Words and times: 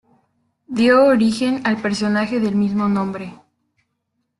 Dio 0.65 1.05
origen 1.05 1.61
al 1.63 1.79
personaje 1.79 2.39
del 2.39 2.55
mismo 2.55 2.87
nombre. 2.87 3.35